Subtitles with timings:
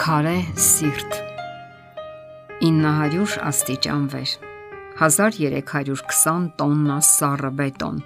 [0.00, 1.16] Քարե սիրտ
[2.64, 4.30] 900 աստիճան վեր
[5.06, 7.98] 1320 տոննա սառը բետոն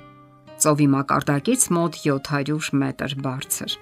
[0.64, 3.76] ծովի մակարդակից մոտ 700 մետր բարձր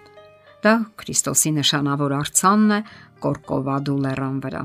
[0.67, 2.81] դա Քրիստոսի նշանավոր արցանն է
[3.25, 4.63] Կորկովադու լեռան վրա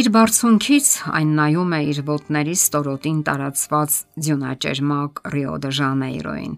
[0.00, 0.88] Իր բարձունքից
[1.20, 6.56] այն նայում է իր ոտների ստորոտին տարածված ձյունաճերմակ Ռիո դե Ժանեյրոին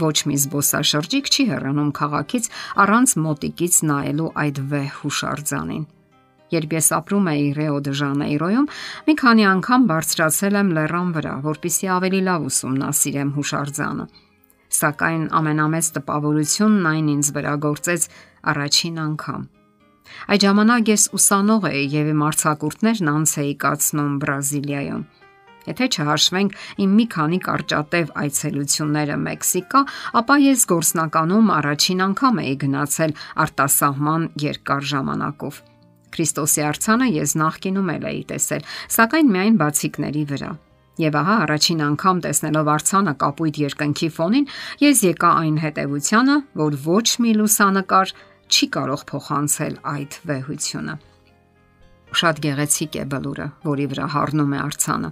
[0.00, 2.46] Ոչ մի զբոսաշրջիկ չի հեռանում քաղաքից
[2.84, 5.84] առանց մոտիկից նայելու այդ վեհ հուշարձանին։
[6.52, 8.66] Երբ ես ապրում էի Ռեո դե Ժանեյրոյում,
[9.08, 14.06] մի քանի անգամ բարձրացել եմ լեռան վրա, որpիսի ավելի լավ ուսումնասիրեմ հուշարձանը։
[14.72, 18.06] Սակայն ամենամեծ տպավորությունն այն ինձ վրա գործեց
[18.52, 19.42] առաջին անգամ։
[20.32, 25.04] Այդ ժամանակ ես ուսանող էի եւ իմ արձակուրդներն անց էի կացնում Բրազիլիայում։
[25.68, 29.82] Եթե չհաշվենք իմ մի քանի կարճատև այցելությունները Մեքսիկա,
[30.22, 33.14] ապա ես գործնականում առաջին անգամ էի գնացել
[33.46, 35.60] արտասահման երկար ժամանակով։
[36.12, 40.50] Քրիստոսի արցանը ես նախկինում էլ էի տեսել, սակայն միայն բացիկների վրա։
[41.00, 44.50] Եվ ահա առաջին անգամ տեսնելով արցանը կապույտ երկնքի ֆոնին,
[44.82, 48.12] ես եկա այն հետևությանը, որ ոչ մի լուսանկար
[48.52, 50.96] չի կարող փոխանցել այդ վեհությունը։
[52.12, 55.10] Շատ գեղեցիկ է բլուրը, որի վրա հառնում է արցանը։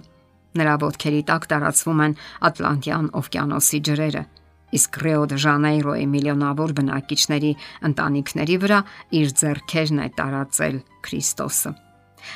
[0.59, 2.15] Նրա ոտքերի տակ տարածվում են
[2.47, 4.23] Ատլանտյան օվկիանոսի ջրերը,
[4.75, 7.51] իսկ Ռիո դե Ժանեյրոյի միլիոնավոր բնակիչների
[7.87, 8.79] ընտանիքների վրա
[9.21, 11.71] իր ձեռքերն է տարածել Քրիստոսը։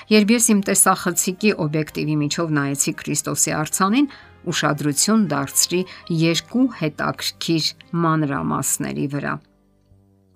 [0.10, 4.08] Երբ ես իմ տեսախցիկի օբյեկտիվի միջով նայեցի Քրիստոսի արցանին,
[4.50, 5.82] ուշադրություն դարձրի
[6.26, 7.70] երկու հետաքրքիր
[8.06, 9.34] մանրամասների վրա։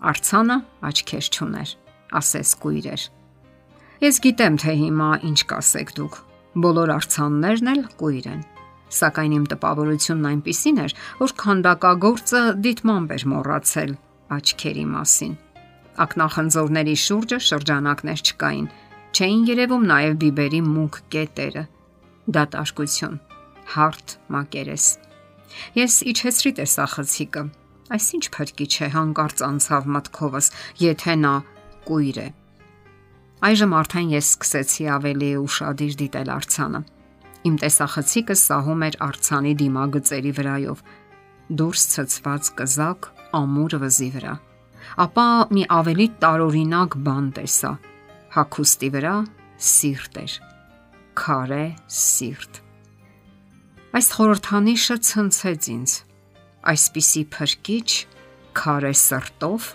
[0.10, 0.58] Արցանը
[0.90, 1.76] աչքեր չուներ,
[2.20, 3.04] ասես կույր էր։
[4.06, 6.26] Ես գիտեմ, թե հիմա ինչ կասեք դուք
[6.58, 8.40] Բոլոր արցաններն էլ կույր են։
[8.90, 13.92] Սակայն իմ տպավորությունն այնպիսին էր, որ քանդակագործը դիտմամբ էր մոռացել
[14.34, 15.36] աչքերի մասին։
[16.06, 18.68] Ակնախնձորների շուրջը շրջանակներ չկային,
[19.14, 21.64] չէին երևում նաև բիբերի մուկ կետերը։
[22.40, 23.22] Դատարկություն,
[23.76, 24.86] հարթ մակերես։
[25.78, 27.44] Ես իջեցրի տեսախցիկը։
[27.94, 31.36] Այսինչ փրկիչ է հանկարծ անցավ մտքովս, եթե նա
[31.90, 32.30] կույր է։
[33.40, 36.80] Այժմ արդեն ես սկսեցի ավելի ուրախadir դիտել արցանը։
[37.48, 40.82] Իմ տեսախցիկը սահում էր արցանի դիմագծերի վրայով,
[41.62, 43.08] դուրս ցցված կզակ
[43.40, 44.34] ամուր վզի վրա։
[45.06, 47.72] Ապա մի ավելի տարօրինակ բան տեսա։
[48.36, 49.16] Հակոստի վրա
[49.70, 50.36] սիրտ էր։
[51.24, 51.64] Քարե
[52.00, 52.62] սիրտ։
[54.00, 55.94] Այս խորհրդանիշը ցնցեց ինձ։
[56.76, 57.90] Այսպիսի փրկիչ
[58.60, 59.74] քարե սրտով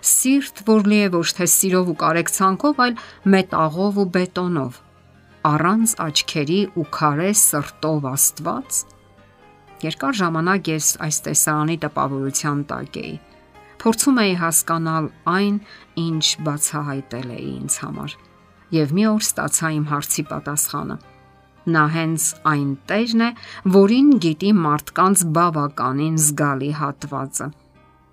[0.00, 2.96] Սիրտ, որ լի է ոչ թե սիրով ու կարեկցանքով, այլ
[3.34, 4.80] մետաղով ու բետոնով,
[5.44, 8.82] առանց աչքերի ու քարե սրտով Աստված։
[9.84, 13.16] Երկար ժամանակ ես այս տեսարանի տպավորության տակ էի։
[13.84, 15.56] Փորձում էի հասկանալ այն,
[16.00, 18.14] ինչ բացահայտել է ինձ համար։
[18.74, 20.96] Եվ մի օր ստացա իմ հարցի պատասխանը։
[21.74, 23.28] Նա հենց այն տերն է,
[23.76, 27.46] որին գիտի մարդկանց բավականին զգալի հատվածը։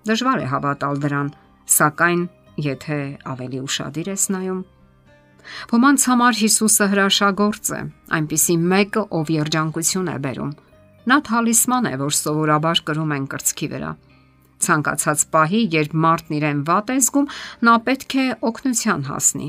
[0.08, 1.32] Դժվար է հավատալ դրան,
[1.72, 2.22] Սակայն,
[2.60, 2.98] եթե
[3.32, 4.60] ավելի ուրախadir ես նայում,
[5.72, 7.80] ոմանց համար Հիսուսը հրաշագործ է,
[8.18, 10.52] այնպիսի մեկը, ով երջանկություն է բերում։
[11.10, 13.90] Նա թալիսման է, որ սովորաբար կրում են կրծքի վրա։
[14.62, 17.28] Ցանկացած պահի, երբ մարդն իրեն վատ է զգում,
[17.66, 19.48] նա պետք է օգնության հասնի։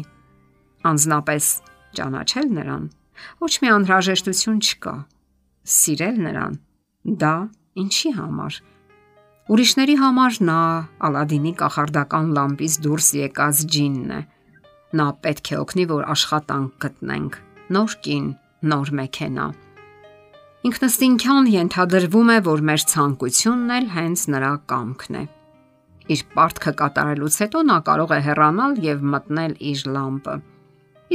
[0.90, 1.50] Անznապես
[2.00, 2.92] ճանաչել նրան
[3.44, 4.96] ոչ մի անհրաժեշտություն չկա։
[5.78, 6.62] Սիրել նրան
[7.24, 7.36] դա
[7.84, 8.73] ինչի համար է
[9.52, 10.60] Ուրիշների համար նա
[11.04, 14.20] Ալադինի կախարդական լամպից դուրս եկած ջինն է։
[14.96, 17.36] Նա պետք է օգնի, որ աշխատանք գտնենք։
[17.76, 18.30] Նոր կին,
[18.72, 19.48] նոր մեքենա։
[20.64, 25.24] Ինքնստինքյան ենթադրվում է, որ մեր ցանկությունն էլ հենց նրա կամքն է։
[26.14, 30.36] Իր պարտքը կատարելուց հետո նա կարող է հեռանալ եւ մտնել իր լամպը։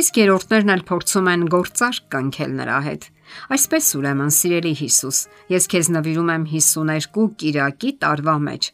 [0.05, 3.09] Իսկ երրորդներն էլ փորձում են գործարք կնքել նրա հետ։
[3.55, 5.19] Այսպես ուրեմն, սիրելի Հիսուս,
[5.53, 8.69] ես քեզ նվիրում եմ 52 Կիրակի տարվա մեջ։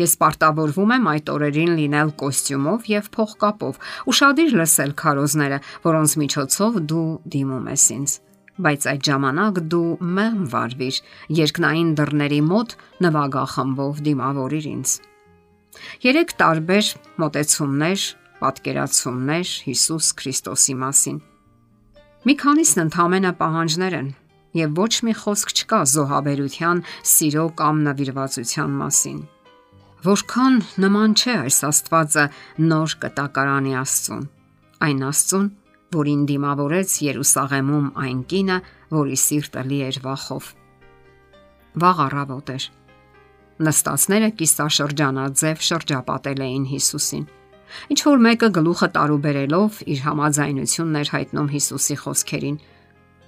[0.00, 7.08] Ես պարտավորվում եմ այդ օրերին լինել կոստյումով եւ փողկապով, ուրախadir լսել քարոզները, որոնց միջոցով դու
[7.34, 8.14] դիմում ես ինձ։
[8.62, 10.96] Բայց այդ ժամանակ դու մեմ վարվիր,
[11.38, 14.94] երկնային դռների մոտ նվագախմբով դիմավորիր ինձ։
[16.04, 18.06] Երեք տարբեր մտեցումներ,
[18.42, 21.20] պատկերացումներ Հիսուս Քրիստոսի մասին
[22.22, 24.08] Մի քանիսն ընդհանրապես պահանջներ են
[24.54, 26.82] եւ ոչ մի խոսք չկա զոհաբերության,
[27.12, 29.16] սիրո կամ նվիրվածության մասին։
[30.06, 32.26] Որքան նման չէ այս Աստվածը
[32.68, 34.22] նոր կտակարանի Աստծուն։
[34.86, 35.50] Այն Աստծուն,
[35.98, 38.62] որին դիմավորեց Երուսաղեմում այն կինը,
[39.02, 40.54] որի սիրտը լի էր վախով։
[41.82, 42.70] Վաղ առավոտ էր։
[43.66, 47.30] Նստածները կիսաշրջանաձև շրջապատել էին Հիսուսին
[47.92, 52.56] Ինչ որ մեկը գլուխը տարուբերելով իր համաձայնությունն էր հայտնում Հիսուսի խոսքերին։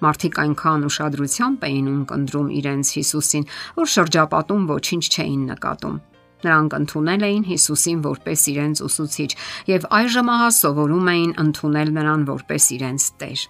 [0.05, 3.45] Մարդիկ այնքան ուշադրությամբ էին ունկնդրում իրենց Հիսուսին,
[3.79, 5.95] որ շրջապատում ոչինչ չէին նկատում։
[6.45, 9.29] Նրանք ընդունել էին Հիսուսին որպես իրենց ուսուցիչ
[9.71, 13.45] եւ այժմ ահա սովորում էին ընդունել նրան որպես իրենց Տեր։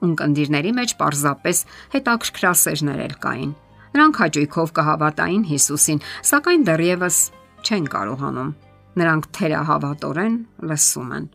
[0.00, 1.58] Ունկնդիրների մեջ պարզապես
[1.98, 3.52] հետաքրքրասերներ էլ կային։
[3.90, 7.22] Նրանք հաճույքով կհավատային Հիսուսին, սակայն դեռևս
[7.66, 8.50] չեն կարողանում
[8.98, 11.26] Նրանք թերահավատորեն լսում են,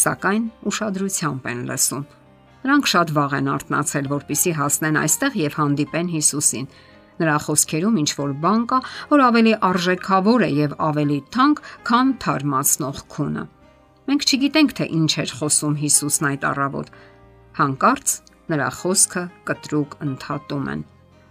[0.00, 2.04] սակայն ուշադրությամբ են լսում։
[2.66, 6.68] Նրանք շատ վաղ են արթնացել, որpիսի հասնեն այստեղ եւ հանդիպեն Հիսուսին։
[7.16, 8.78] Նրա խոսքերում ինչ որ բան կա,
[9.10, 13.44] որ ավելի արժեքավոր է եւ ավելի թանկ, քան թարմացնող քունը։
[14.06, 16.90] Մենք չգիտենք, թե ինչ էր խոսում Հիսուսն այդ առավոտ։
[17.56, 18.12] Հանկարծ
[18.52, 20.84] նրա խոսքը կտրուկ ընդհատում են։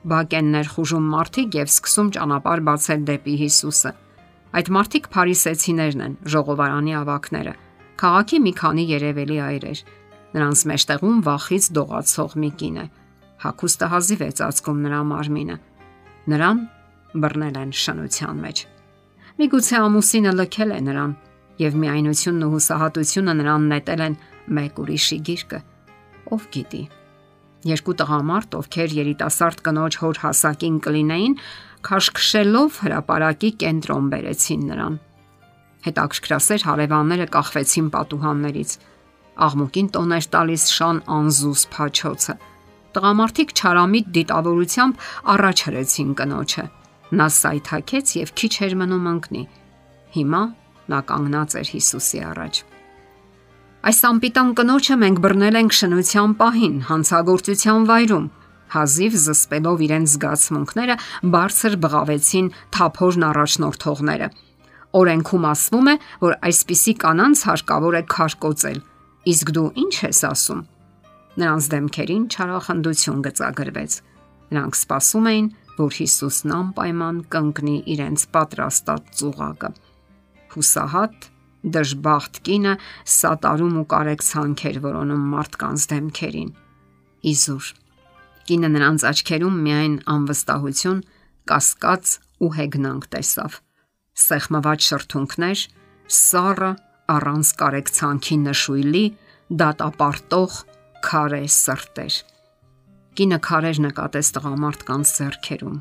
[0.05, 3.91] Բակ են ներխուժում մարդիկ եւ սկսում ճանապարհ բացել դեպի Հիսուսը։
[4.55, 7.53] Այդ մարդիկ փարիսեցիներն են, ժողովարանի ավակները։
[7.99, 9.79] Քաղաքի մի քանի երևելի այրեր։
[10.35, 12.85] Նրանց մեջտեղում վախից դողացող մի կին է։
[13.45, 15.57] Հակուստը հազիվ է ծածկում նրա մարմինը։
[16.31, 16.61] Նրան
[17.25, 18.63] բռնել են շնության մեջ։
[19.35, 21.15] Միգուցե ամուսինը լքել է նրան,
[21.59, 24.15] եւ միայնությունն ու հուսահատությունը նրան նետել են
[24.55, 25.59] մեկ ուրիշի գիրկը։
[26.35, 26.83] Ով գիտի։
[27.65, 31.37] Երկու տղամարդ, ովքեր երիտասարդ կնոջ հոր հասակին կլինեին,
[31.85, 34.95] քաշքշելով հրաապարակի կենտրոն բերեցին նրան։
[35.85, 38.71] Հետաքրքրասեր հարևանները կախվեցին պատուհաններից։
[39.45, 42.35] Աղմուկին տոներ տալիս շան անզուս փաչոցը։
[42.95, 45.05] Տղամարդիկ չարամիտ դիտավորությամբ
[45.35, 46.65] առաջ հրեցին կնոջը։
[47.19, 49.43] Նա սայթակեց եւ քիչ էր մնում ընկնի։
[50.15, 50.41] Հիմա
[50.89, 52.61] նա կանգնած էր Հիսուսի առաջ։
[53.85, 58.25] Այս ամպիտան կնոջը մենք բռնել ենք շնության պահին, հանցագործության վայրում,
[58.73, 60.95] Հազիվ զսպելով իրենց զգացմունքները,
[61.35, 64.29] բարձր բղավեցին թափորն առաջնորդողները։
[64.95, 68.79] Օրենքում ասվում է, որ այսպիսի կանանց հարկավոր է քարկոծել։
[69.35, 70.61] Իսկ դու ինչ ես ասում։
[71.35, 73.95] Նրանց դեմքերին չարախնդություն գծագրվեց։
[74.55, 79.71] Նրանք սպասում էին, որ Հիսուսն անպայման կընկնի իրենց պատրաստած ծուղակը։
[80.55, 81.27] Հուսահատ
[81.75, 82.75] դժբախտ կինը
[83.15, 86.51] սատարում ու կարեկցանքեր որոնում մարդկանց դեմքերին։
[87.35, 87.71] Իզուր
[88.45, 90.99] Կինը նրանց աչքերում միայն անվստահություն,
[91.49, 92.11] կասկած
[92.45, 93.55] ու հեգնանք տեսավ։
[94.25, 95.63] Սեղմված շրթունքներ,
[96.19, 96.69] սառը
[97.15, 99.03] առանց կարեկցանքի նշույլի,
[99.61, 100.59] դատապարտող
[101.05, 102.19] քարե սրտեր։
[103.15, 105.75] Կինը քարեր նկատեց տղամարդկանց зерքերում։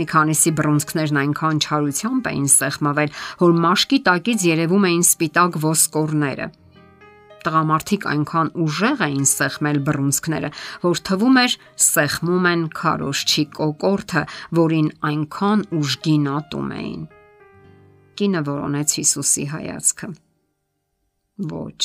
[0.00, 6.46] Մի քանիսի բրոնզքներն այնքան չարությամբ էին սեղմվել, որ մաշկի տակից երևում էին սպիտակ ոսկորները
[7.44, 10.50] տղամարդիկ այնքան ուժեղ էին սեղմել բռունցքները,
[10.84, 11.56] որ թվում էր
[11.86, 14.22] սեղմում են քարոշչի կոկորթը,
[14.60, 17.02] որին այնքան ուժգին ատում էին։
[18.20, 20.08] Կինը որոնեց Հիսուսի հայացքը։
[21.50, 21.82] Ոչ,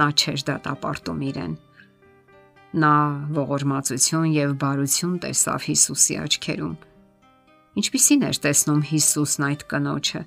[0.00, 1.56] նա չէր դատապարտում իրեն։
[2.76, 2.94] Նա
[3.36, 6.76] ողորմածություն եւ բարություն տեսավ Հիսուսի աչքերում։
[7.76, 10.22] Ինչպիսին էր տեսնում Հիսուսն այդ կնոջը։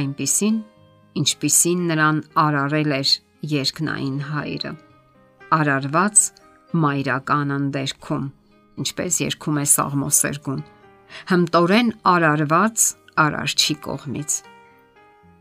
[0.00, 0.56] Այնպիսին,
[1.22, 3.12] ինչպիսին նրան արարել էր
[3.44, 4.72] երկնային հայրը։
[5.56, 6.22] Արարված
[6.76, 8.24] մայրական անդերքում,
[8.82, 10.62] ինչպես երգում է Սաղմոսերգուն,
[11.30, 12.86] հմտորեն արարված
[13.26, 14.38] արարչի կողմից։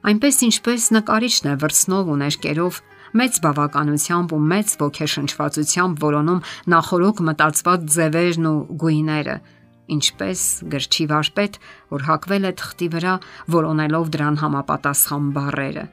[0.05, 2.79] Այնպես ինչպես նկարիչն է վրցնով ու ներկերով
[3.15, 6.43] մեծ բավականությամբ ու մեծ ոգեշնչվածությամբ որոնում
[6.75, 9.35] նախորոք մտածված ձևերն ու գույները,
[9.95, 11.59] ինչպես գրչի վարպետ,
[11.95, 13.19] որ հակվել է թղթի վրա,
[13.55, 15.85] որոնելով դրան համապատասխան բառերը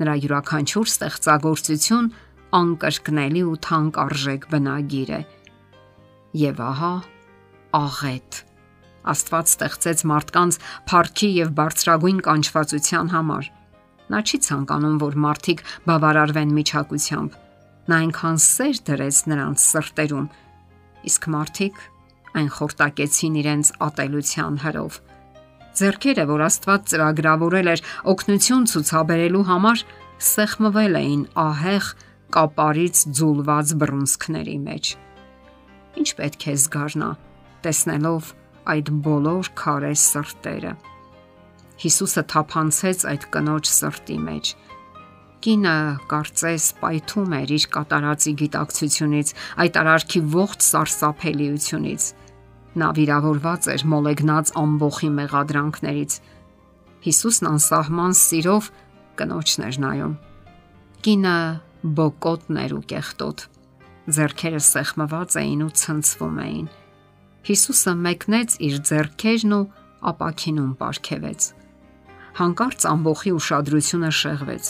[0.00, 2.12] նրա յուրաքանչյուր ստեղծագործություն
[2.60, 5.22] անկրկնելի ու թանկ արժեք բնագիր է։
[6.40, 6.94] Եվ ահա
[7.80, 8.40] աղետ
[9.10, 10.58] Աստված ստեղծեց մարդկանց
[10.90, 13.46] փառքի եւ բարձրագույն կանչվածության համար։
[14.10, 17.38] Նա չի ցանկանում, որ մարդիկ բավարարվեն միջակությամբ։
[17.90, 20.26] Նա այնքան սեր դրեց նրանց սրտերում,
[21.10, 21.80] իսկ մարդիկ
[22.40, 25.00] այն խորտակեցին իրենց ատելության հրով
[25.80, 27.82] Ձերքերը, որ Աստված ծրագրավորել էր
[28.12, 29.84] օգնություն ցուցաբերելու համար,
[30.30, 31.86] սեղմվել էին ահեղ
[32.36, 34.90] կապարից ձուլված բռունցքների մեջ։
[36.00, 37.10] Ինչ պետք է զգարնա,
[37.64, 38.28] տեսնելով
[38.74, 40.74] այդ բոլոր քարե սրտերը։
[41.80, 44.52] Հիսուսը թափանցեց այդ կնոջ սրտի մեջ։
[45.40, 45.76] Կինը
[46.10, 49.30] կարծես պայթում էր իր կատարածի գիտակցությունից,
[49.64, 52.10] այդ արարքի ողջ սարսափելիությունից
[52.78, 56.12] Նա վիրավորված էր մոլեգնած ամբողի մեղադրանքներից։
[57.06, 58.68] Հիսուսն անսահման սիրով
[59.18, 60.12] կնոջն էր նայում։
[61.00, 61.36] Կինը
[61.98, 63.44] բոկոտներ ու կեղտոտ։
[64.14, 66.68] Ձերքերը սեղմված էին ու ցնցվում էին։
[67.50, 69.64] Հիսուսը մեկնեց իր ձերքերն ու
[70.10, 71.46] ապակինում ապարքևեց։
[72.40, 74.66] Հանկարծ ամբողի ուշադրությունը շեղվեց։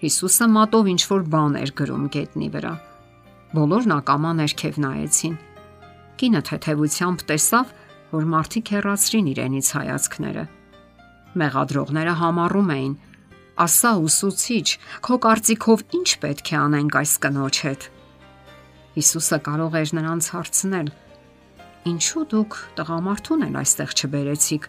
[0.00, 2.74] Հիսուսը մատով ինչ որ բան էր գրում գետնի վրա։
[3.56, 5.34] Բոլորն ակամա ներքև նայեցին։
[6.20, 7.68] Կինը թեթևությամբ տեսավ,
[8.10, 10.42] որ մարդիկ հեռացրին իրենից հայացքները։
[11.40, 12.94] Մեղադրողները համառում էին.
[13.60, 14.66] «Ասա ուսուցիչ,
[15.04, 17.88] քո կարծիքով ինչ պետք է անենք այս կնոջ հետ»։
[19.00, 20.88] Հիսուսը կարող էր նրանց հարցնել.
[21.90, 24.64] Ինչու դուք տղամարդուն էլ այստեղ չբերեցիք,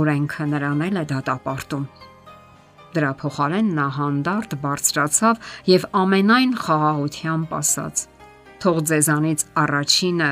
[0.00, 1.86] օրենքը նրան էլ է դատապարտում։
[2.96, 7.96] Դրա փոխարեն նա հանդարտ բարձրացավ եւ ամենայն խաղաղությամբ ասաց.
[8.56, 10.30] Թող ձեզանից առաջինը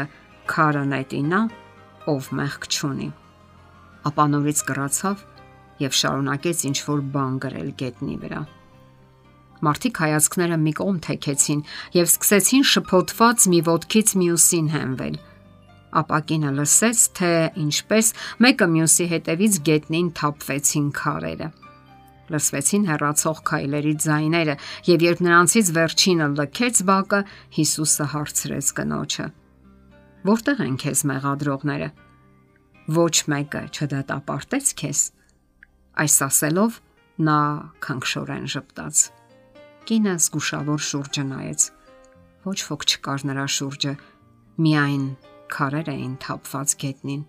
[0.50, 1.40] քարը նետինա,
[2.10, 3.08] ով մեղք չունի։
[4.10, 5.22] Ապա նորից կռացավ
[5.80, 8.42] եւ շարունակեց ինչ որ բան գրել գետնի վրա։
[9.64, 11.60] Մարդիկ հայացքները մի կողմ թեքեցին
[11.96, 15.16] եւ սկսեցին շփոթված մի ոդքից մյուսին հենվել։
[15.94, 17.30] Ապա կինը լսեց, թե
[17.64, 18.10] ինչպես
[18.44, 21.48] մեկը մյուսի հետևից գետնին թափվեցին քարերը։
[22.34, 24.58] Լսվեցին հեռացող քայլերի ձայները,
[24.90, 27.20] եւ երբ նրանցից վերջինը լքեց բակը,
[27.54, 29.26] Հիսուսը հարցրեց կնոջը.
[30.24, 31.86] Որտեղ են քեզ մեղադրողները։
[32.96, 35.00] Ոչ մեկը չդատապարտեց քեզ։
[36.04, 36.78] Այս ասելով
[37.28, 37.40] նա
[37.84, 39.02] քնքշորեն ժպտաց։
[39.84, 41.66] Կինը զգուշավոր շուրջը նայեց։
[42.44, 43.92] Ոչ ոք չկար նրա շուրջը,
[44.64, 45.04] միայն
[45.54, 47.22] քարեր էին թափված գետնին։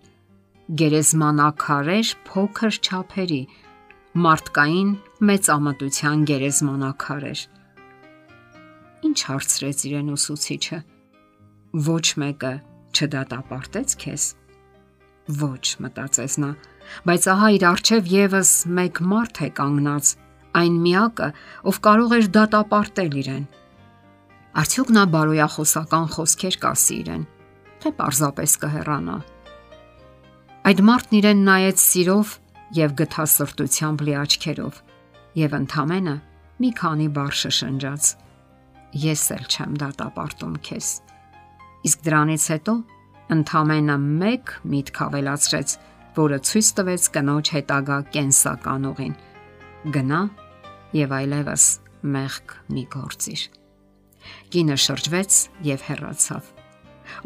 [0.80, 3.42] Գերեզմանակարեր փոքր չափերի,
[4.24, 4.94] մարդկային
[5.30, 7.44] մեծ ամատության գերեզմանակարեր։
[9.06, 10.80] Ինչ հարցրեց իրեն ուսուցիչը։
[11.86, 12.54] Ոչ մեկը
[12.96, 14.24] չդատապարտեց քեզ։
[15.40, 16.50] Ոչ, մտածեց նա,
[17.06, 20.10] բայց ահա իր արջև եւս մեկ մարդ է կանգնած,
[20.56, 21.28] այն միակը,
[21.68, 23.46] ով կարող էր դատապարտել իրեն։
[24.56, 27.24] Արդյոք նա բարոյախոսական խոսքեր կասի իրեն,
[27.82, 29.16] թե պարզապես կհեռանա։
[30.66, 32.30] Այդ մարդն իրեն նայեց սիրով
[32.76, 34.80] եւ գթասրտությամբ լի աչքերով
[35.36, 36.14] եւ ընդամենը
[36.62, 38.08] մի քանի բառ շշնջաց.
[38.96, 40.88] Ես էլ չեմ դատապարտում քեզ։
[41.86, 42.74] Իսկ դրանից հետո
[43.36, 45.74] ընդամենը մեկ միտք ավելացրեց,
[46.16, 49.14] որը ցույց տվեց կնոջ հետագա կենսական ուղին։
[49.94, 50.20] Գնա
[50.96, 51.66] եւ այլևս
[52.16, 53.42] մեղք մի գործիր։
[54.54, 56.48] Կինը շրջվեց եւ հեռացավ։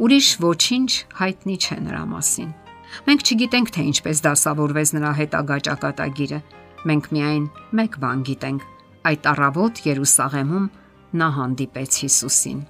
[0.05, 0.91] Ուրիշ ոչինչ
[1.21, 2.51] հայտնի չէ նրա մասին։
[3.07, 6.41] Մենք չգիտենք թե ինչպես դասավորվեց նրա հետագա ճակատագիրը։
[6.91, 7.47] Մենք միայն
[7.81, 8.69] մեկ բան գիտենք։
[9.11, 10.69] Այդ առավոտ Երուսաղեմում
[11.21, 12.61] նա հանդիպեց Հիսուսին։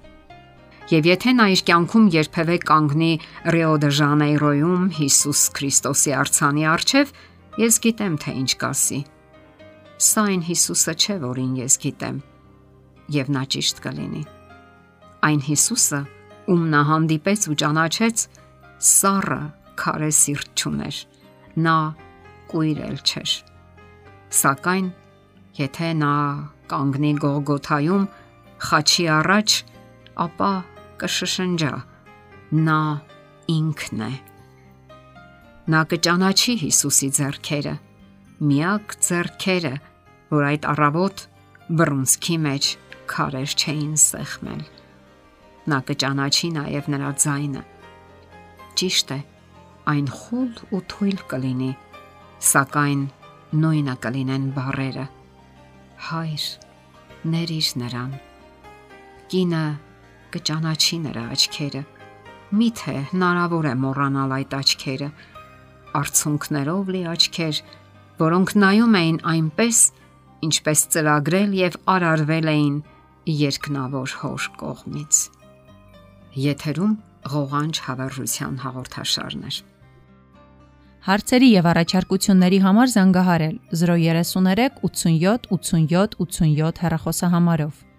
[0.91, 3.11] Եվ եթե նա իր կյանքում երբևէ կանգնի
[3.55, 7.13] Ռիո դե Ժանեյրոյում Հիսուս Քրիստոսի արցանի առջև,
[7.63, 8.99] ես գիտեմ թե ինչ կասի։
[10.11, 12.19] Սա այն Հիսուսը չէ, որին ես գիտեմ։
[13.21, 14.25] Եվ նա ճիշտ կլինի։
[15.31, 16.01] Այն Հիսուսը,
[16.51, 18.27] ում նա հանդիպեց ու ճանաչեց,
[18.91, 19.41] սառը
[19.79, 21.01] քարե սիրտ չուներ։
[21.71, 21.79] Նա
[22.51, 23.37] կույրել չէր։
[24.41, 24.91] Սակայն
[25.61, 26.15] եթե նա
[26.71, 28.05] կանգնի Գողգոթայում
[28.71, 29.55] խաչի առաջ,
[30.27, 30.51] ապա
[31.01, 31.73] կշշնջա.
[32.51, 32.81] նա
[33.51, 34.13] ինքն է։
[35.71, 37.75] Նա կճանաչի Հիսուսի ձեռքերը,
[38.51, 39.75] միակ ձեռքերը,
[40.35, 41.23] որ այդ առավոտ
[41.79, 42.71] բռունցքի մեջ
[43.13, 44.65] քարեր չէին սեղմել։
[45.71, 47.63] Նա կճանաչի նաև նրա ձայնը։
[48.81, 49.21] Ճիշտ է,
[49.95, 51.71] այն խուլ ու թույլ կլինի,
[52.51, 53.05] սակայն
[53.63, 55.07] նույնը կլինեն բարերը։
[56.11, 56.49] Հայր,
[57.31, 58.13] ներիր նրան։
[59.31, 59.65] Կինը
[60.35, 61.83] կճանաչի նրա աչքերը։
[62.61, 65.09] Միթե հնարավոր է մոռանալ այդ աչքերը,
[66.01, 67.61] արցունքներով լի աչքեր,
[68.21, 69.83] որոնք նայում էին այնպես,
[70.51, 72.77] ինչպես ծրագրել եւ արարվել էին
[73.41, 75.21] երկնավոր հոր կողմից։
[76.51, 76.95] Եթերում
[77.31, 79.61] ղողանջ հավերժության հաղորդաշարներ։
[81.01, 87.90] Հարցերի եւ առաջարկությունների համար զանգահարել 033 87 87 87 հեռախոսահամարով։